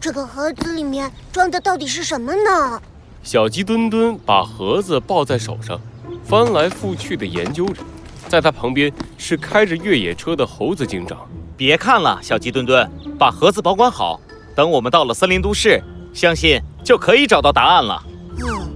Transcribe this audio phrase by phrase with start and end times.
[0.00, 2.80] 这个盒子里面装的到底是什么呢？
[3.22, 5.78] 小鸡墩墩把盒子抱在手上，
[6.24, 7.82] 翻来覆去的研究着。
[8.26, 11.18] 在他旁边是开着越野车的猴子警长。
[11.54, 14.18] 别看了，小鸡墩墩，把盒子保管好，
[14.54, 15.82] 等我们到了森林都市，
[16.14, 18.02] 相信就可以找到答案了。
[18.38, 18.70] 嗯，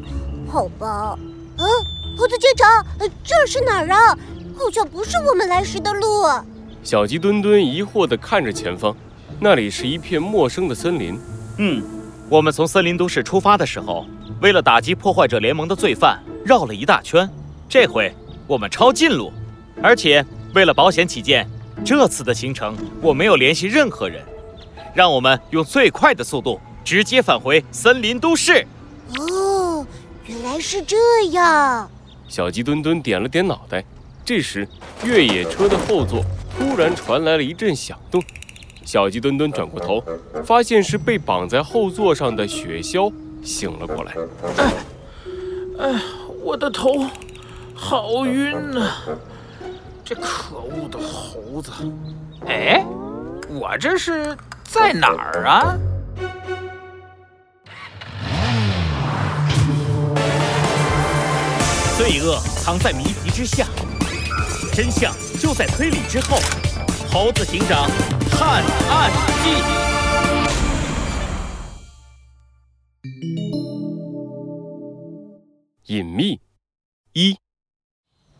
[0.46, 1.18] 好吧。
[1.56, 1.66] 嗯，
[2.18, 2.84] 猴子警长，
[3.24, 4.18] 这是哪儿啊？
[4.58, 6.26] 好像不是我们来时的路。
[6.82, 8.94] 小鸡墩墩疑惑地看着前方，
[9.40, 11.18] 那里是一片陌生的森林。
[11.58, 11.82] 嗯，
[12.28, 14.06] 我们从森林都市出发的时候，
[14.40, 17.28] 为了打击破坏者联盟的罪犯，绕了一大圈。
[17.68, 18.14] 这回
[18.46, 19.32] 我们抄近路，
[19.82, 20.24] 而且
[20.54, 21.48] 为了保险起见。
[21.84, 24.22] 这次的行程我没有联系任何人，
[24.94, 28.64] 让我们用最快的速度直接返回森林都市。
[29.18, 29.84] 哦，
[30.26, 30.96] 原来是这
[31.32, 31.90] 样。
[32.28, 33.84] 小鸡墩墩点了点脑袋。
[34.24, 34.66] 这时，
[35.04, 36.24] 越野车的后座
[36.56, 38.22] 突然传来了一阵响动。
[38.84, 40.02] 小鸡墩墩转过头，
[40.44, 44.14] 发现是被绑在后座上的雪橇醒了过来。
[44.58, 44.72] 哎，
[45.78, 46.02] 哎，
[46.42, 47.06] 我的头
[47.74, 48.90] 好晕呐！
[50.04, 51.70] 这可恶的猴子！
[52.46, 52.84] 哎，
[53.48, 55.78] 我这是在哪儿啊？
[61.96, 63.66] 罪恶藏在谜题之下，
[64.74, 66.36] 真相就在推理之后。
[67.14, 67.88] 猴子警长
[68.28, 69.12] 探案
[69.44, 69.54] 记：
[75.94, 76.40] 隐秘
[77.12, 77.36] 一。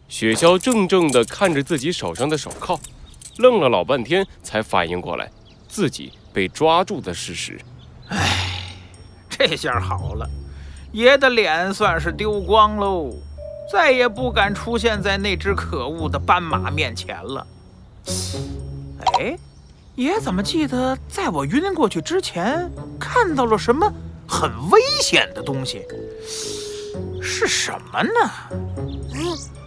[0.08, 2.80] 雪橇怔怔的看着自己手上的手铐，
[3.36, 5.30] 愣了老半天，才反应过来
[5.69, 7.61] 自己被抓住的事实。
[8.08, 8.64] 唉，
[9.30, 10.28] 这下好了，
[10.91, 13.14] 爷的脸算是丢光喽，
[13.70, 17.47] 再也不敢出现在那只可恶的斑马面前了。
[19.19, 19.39] 哎，
[19.95, 23.93] 爷怎么记得在我晕过去之前看到了什么
[24.27, 25.83] 很危险的东西？
[27.21, 28.31] 是什么呢？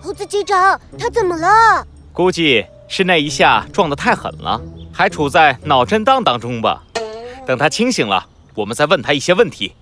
[0.01, 1.85] 猴子警长，他怎么了？
[2.13, 4.61] 估计是那一下撞得太狠了，
[4.93, 6.83] 还处在脑震荡当中吧。
[7.45, 9.73] 等他清醒了，我们再问他一些问题。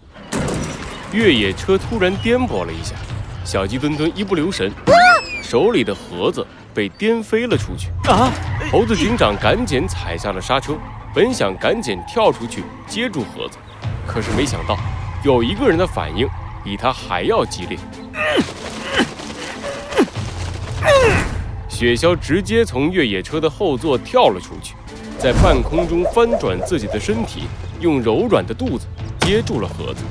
[1.12, 2.96] 越野车突然颠簸了一下，
[3.46, 4.72] 小鸡墩墩一不留神，
[5.44, 7.90] 手里的盒子被颠飞了出去。
[8.10, 8.32] 啊！
[8.72, 10.74] 猴子警长赶紧踩下了刹车，
[11.14, 13.60] 本想赶紧跳出去接住盒子，
[14.08, 14.76] 可是没想到
[15.24, 16.28] 有一个人的反应
[16.64, 17.78] 比他还要激烈。
[21.70, 24.74] 雪橇直接从越野车的后座跳了出去，
[25.20, 27.44] 在半空中翻转自己的身体，
[27.80, 28.88] 用柔软的肚子
[29.20, 30.02] 接住了盒子，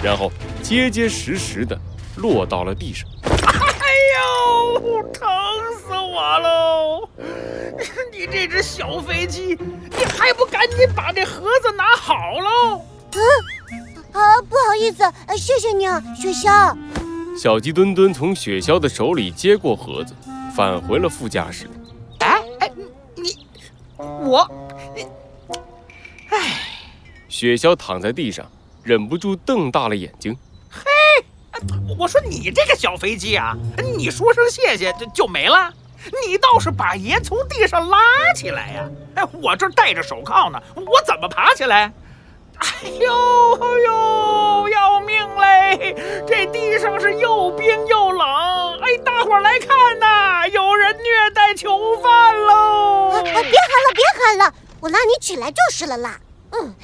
[0.00, 0.30] 然后
[0.62, 1.76] 结结实实的
[2.24, 3.06] 落到了地上。
[3.22, 3.86] 哎
[4.16, 5.28] 呦，疼
[5.78, 7.08] 死我喽！
[8.10, 9.58] 你这只小飞机，
[9.90, 12.80] 你还不赶紧把这盒子拿好喽？
[13.12, 13.20] 嗯，
[14.12, 15.04] 啊，不好意思，
[15.36, 16.74] 谢谢你啊，雪橇。
[17.38, 20.14] 小鸡墩墩从雪橇的手里接过盒子。
[20.56, 21.68] 返回了副驾驶。
[22.20, 22.70] 哎哎，
[23.16, 23.46] 你
[23.98, 24.48] 我，
[26.30, 26.38] 哎，
[27.28, 28.46] 雪橇躺在地上，
[28.82, 30.34] 忍不住瞪大了眼睛。
[31.70, 33.56] 嘿，我说你这个小飞机啊，
[33.96, 35.72] 你说声谢谢就就没了？
[36.26, 37.98] 你倒是把爷从地上拉
[38.34, 38.88] 起来呀！
[39.14, 41.90] 哎，我这戴着手铐呢，我怎么爬起来？
[42.56, 42.68] 哎
[43.00, 45.96] 呦哎呦，要命嘞！
[46.26, 48.26] 这地上是又冰又冷。
[48.80, 53.22] 哎，大伙儿来看呐，有人虐待囚犯喽！
[53.22, 56.20] 别喊了，别喊了，我拉你起来就是了啦。
[56.50, 56.74] 嗯。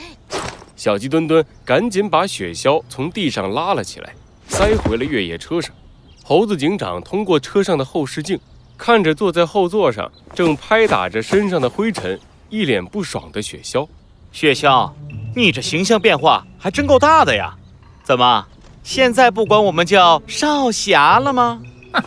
[0.76, 4.14] 小鸡墩墩赶紧把雪橇从地上拉了起来，
[4.60, 5.74] 塞回了越野车上。
[6.22, 8.38] 猴子警长通过车上的后视镜，
[8.76, 13.88] 看着坐在后座上正拍打着身上的灰尘、一脸不爽的雪橇。
[14.30, 14.92] 雪橇。
[15.34, 17.56] 你这形象变化还真够大的呀！
[18.02, 18.46] 怎么，
[18.82, 21.62] 现在不管我们叫少侠了吗？
[21.94, 22.02] 哼，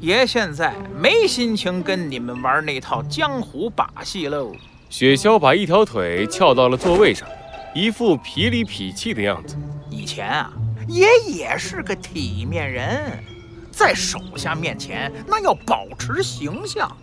[0.00, 4.52] 爷现在没心情跟你们玩那套江湖把戏喽。
[4.90, 7.26] 雪橇把一条腿翘到了座位上，
[7.74, 9.56] 一副痞里痞气的样子。
[9.88, 10.52] 以前啊，
[10.88, 13.22] 爷也是个体面人，
[13.70, 16.94] 在手下面前那要保持形象。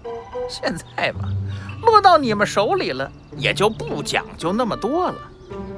[0.50, 1.30] 现在吧，
[1.81, 5.18] 落到你们手里了，也就不讲究那么多了。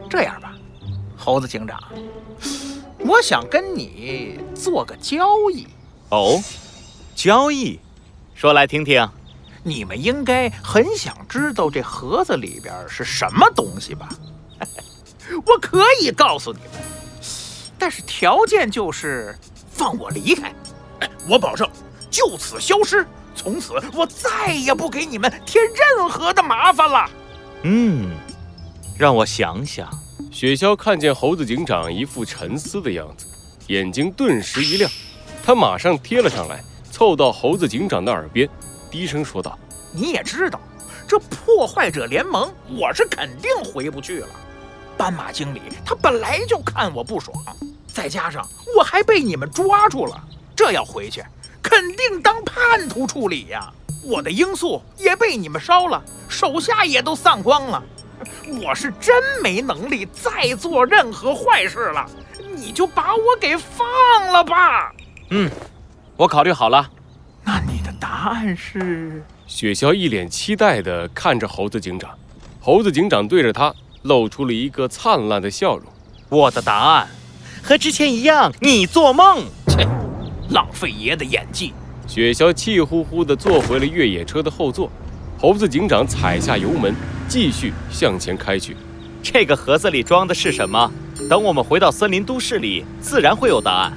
[0.09, 0.53] 这样吧，
[1.17, 1.81] 猴子警长，
[2.99, 5.67] 我想跟你做个交易。
[6.09, 6.39] 哦，
[7.15, 7.79] 交易，
[8.35, 9.09] 说来听听。
[9.65, 14.09] 你们应该很想知道这盒子里边是什么东西吧？
[15.45, 16.71] 我可以告诉你们，
[17.83, 19.37] 但是条件就是
[19.69, 20.55] 放我离开，
[21.29, 21.69] 我保证
[22.09, 27.09] 就此消失，从此我再也不给你们添任何的麻烦了。
[27.63, 28.11] 嗯。
[28.97, 29.89] 让我想想。
[30.31, 33.25] 雪鸮看见猴子警长一副沉思的样子，
[33.67, 34.89] 眼睛顿时一亮，
[35.43, 38.47] 他马上贴了上来，凑到猴子警长的耳边，
[38.89, 39.59] 低声说道
[39.91, 40.57] ：“你也知道，
[41.05, 42.49] 这破坏者联盟，
[42.79, 44.29] 我是肯定回不去了。
[44.95, 47.35] 斑马经理他本来就看我不爽，
[47.93, 48.43] 再加上
[48.75, 50.21] 我还被你们抓住了，
[50.55, 51.23] 这要回去，
[51.61, 53.71] 肯定当叛徒处理呀。
[54.03, 57.83] 我的罂粟也被你们烧了，手下也都散光了。”
[58.61, 62.09] 我是真没能力再做任何坏事了，
[62.55, 63.85] 你就把我给放
[64.31, 64.93] 了吧。
[65.29, 65.51] 嗯，
[66.15, 66.89] 我考虑好了。
[67.43, 69.21] 那你的答案是？
[69.45, 72.17] 雪橇一脸期待地看着猴子警长，
[72.61, 73.73] 猴子警长对着他
[74.03, 75.85] 露出了一个灿烂的笑容。
[76.29, 77.09] 我的答案
[77.63, 79.45] 和之前一样，你做梦。
[79.69, 79.87] 切，
[80.49, 81.71] 浪费爷的演技。
[82.05, 84.91] 雪橇气呼呼地坐回了越野车的后座，
[85.39, 86.93] 猴子警长踩下油门。
[87.29, 88.75] 继续向前开去。
[89.23, 90.91] 这个盒子里装的是什么？
[91.29, 93.93] 等我们回到森林都市里，自然会有答案。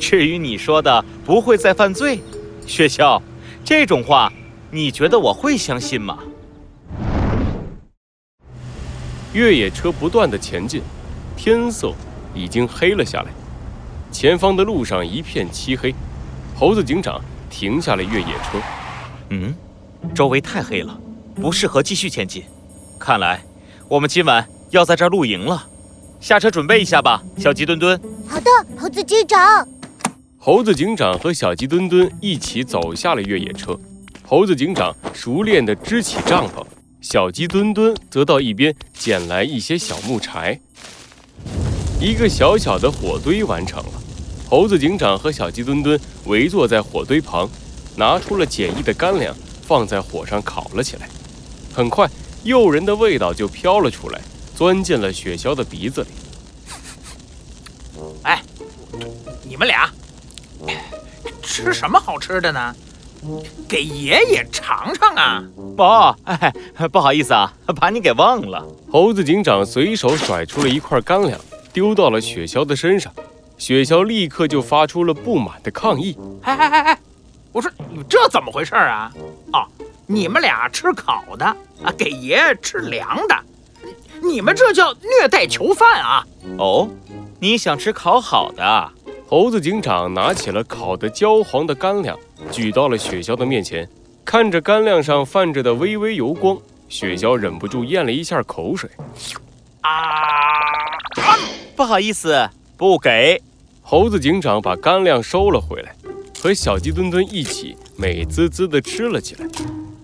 [0.00, 2.18] 至于你说的不会再犯罪，
[2.66, 3.22] 雪橇，
[3.64, 4.30] 这种话，
[4.72, 6.18] 你觉得我会相信吗？
[9.32, 10.82] 越野车不断的前进，
[11.36, 11.94] 天色
[12.34, 13.26] 已经黑了下来，
[14.10, 15.94] 前方的路上一片漆黑。
[16.56, 18.60] 猴子警长停下了越野车。
[19.30, 19.54] 嗯，
[20.14, 20.98] 周围太黑了，
[21.34, 22.44] 不适合继续前进。
[22.98, 23.42] 看来，
[23.88, 25.66] 我们今晚要在这儿露营了。
[26.20, 28.00] 下车准备一下吧，小鸡墩墩。
[28.26, 29.68] 好的，猴子警长。
[30.38, 33.78] 猴子警长和小鸡墩墩一起走下了越野车。
[34.26, 36.64] 猴子警长熟练地支起帐篷，
[37.00, 40.60] 小鸡墩墩则到一边捡来一些小木柴。
[42.04, 43.92] 一个小小的火堆完成了。
[44.46, 47.48] 猴子警长和小鸡墩墩围坐在火堆旁，
[47.96, 51.08] 拿出了简易的干粮，放在火上烤了起来。
[51.74, 52.06] 很快。
[52.42, 54.20] 诱人的味道就飘了出来，
[54.54, 56.08] 钻进了雪橇的鼻子里。
[58.22, 58.42] 哎，
[59.42, 59.88] 你们俩
[61.40, 62.74] 吃什么好吃的呢？
[63.66, 65.42] 给爷爷尝尝啊！
[65.74, 65.82] 不，
[66.30, 66.52] 哎，
[66.92, 68.62] 不好意思啊，把你给忘了。
[68.92, 71.40] 猴子警长随手甩出了一块干粮，
[71.74, 73.12] 丢到了雪橇的身上。
[73.58, 76.98] 雪橇立刻就发出了不满的抗议：“哎哎哎哎，
[77.52, 77.70] 我说
[78.08, 79.12] 这怎么回事啊？
[79.52, 79.68] 哦。”
[80.06, 83.34] 你们俩吃烤的啊，给爷吃凉的，
[84.22, 86.22] 你们这叫虐待囚犯啊！
[86.58, 86.86] 哦，
[87.40, 88.92] 你想吃烤好的？
[89.26, 92.18] 猴子警长拿起了烤得焦黄的干粮，
[92.50, 93.88] 举到了雪橇的面前，
[94.26, 96.54] 看着干粮上泛着的微微油光，
[96.90, 98.90] 雪橇忍不住咽了一下口水。
[99.80, 99.90] 啊！
[101.76, 103.42] 不好意思，不给。
[103.82, 105.94] 猴子警长把干粮收了回来，
[106.40, 109.46] 和小鸡墩墩一起美滋滋地吃了起来。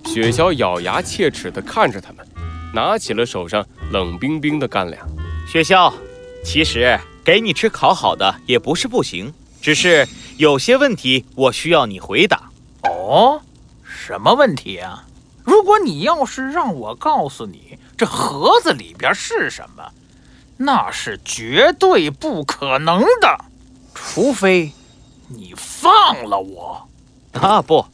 [0.05, 2.26] 雪橇咬牙切齿地看着他们，
[2.75, 5.08] 拿起了手上冷冰冰的干粮。
[5.46, 5.93] 雪橇，
[6.44, 9.32] 其实给你吃烤好的也不是不行，
[9.62, 10.06] 只是
[10.37, 12.50] 有些问题我需要你回答。
[12.82, 13.40] 哦，
[13.84, 15.05] 什么问题啊？
[15.44, 19.84] 如果你要是让我告诉你这盒子里边是什么，
[20.62, 23.44] 那是绝对不可能的，
[23.94, 24.70] 除非
[25.28, 26.86] 你放了我。
[27.32, 27.86] 啊，不，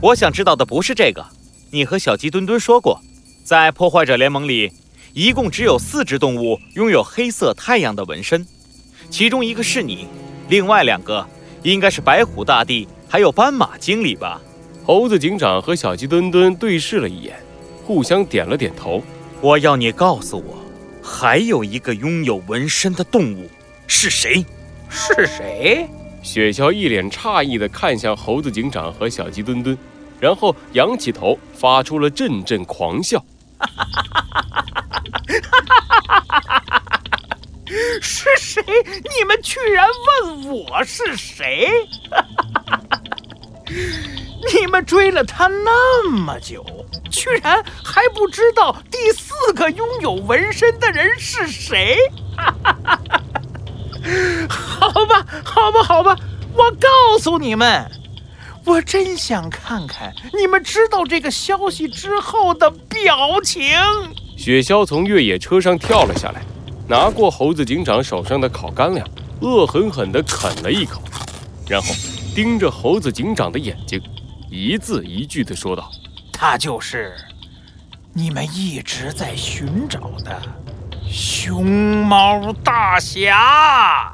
[0.00, 1.22] 我想知道的不是这个。
[1.70, 3.02] 你和小鸡墩墩说过，
[3.44, 4.72] 在破坏者联盟里，
[5.12, 8.46] 一共只有四只动物拥有黑色太阳的纹身，
[9.10, 10.08] 其中一个是你，
[10.48, 11.26] 另外两个
[11.62, 14.40] 应该是白虎大帝还有斑马经理吧？
[14.82, 17.38] 猴子警长和小鸡墩墩对视了一眼，
[17.84, 19.02] 互相点了点头。
[19.42, 20.63] 我要你告诉我，
[21.06, 23.46] 还有一个拥有纹身的动物
[23.86, 24.42] 是谁？
[24.88, 25.86] 是谁？
[26.22, 29.76] 雪橇一脸诧异地看向猴子警长和小鸡墩墩。
[30.18, 33.22] 然后仰起头，发出了阵阵狂笑。
[38.00, 38.62] 是谁？
[38.64, 39.86] 你们居然
[40.22, 41.68] 问我是谁？
[44.54, 46.64] 你们追了他那么久，
[47.14, 51.96] 居然还不知道第四个拥有纹身的人是谁？
[54.48, 56.16] 好吧，好吧，好吧，
[56.52, 57.88] 我告诉你们。
[58.66, 63.68] 我真想看看你们知道这个消息之后的表情。
[64.36, 66.42] 雪橇从越野车上跳了下来，
[66.88, 69.06] 拿过猴子警长手上的烤干粮，
[69.40, 71.02] 恶狠狠地啃了一口，
[71.68, 71.94] 然后
[72.34, 74.02] 盯着猴子警长的眼睛，
[74.50, 75.90] 一字一句地说道
[76.36, 77.14] ：“他就是
[78.12, 80.42] 你们一直在寻找的
[81.08, 81.64] 熊
[82.06, 84.12] 猫大侠。”